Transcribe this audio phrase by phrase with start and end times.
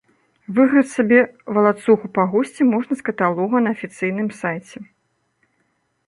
[0.59, 1.17] Выбраць сабе
[1.57, 4.77] валацугу па гусце можна з каталога на афіцыйным сайце.